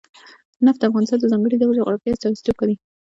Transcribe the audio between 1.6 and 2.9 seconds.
ډول جغرافیه استازیتوب کوي.